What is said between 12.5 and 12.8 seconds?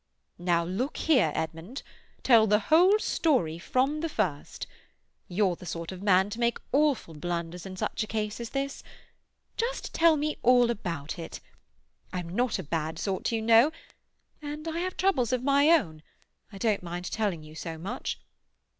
a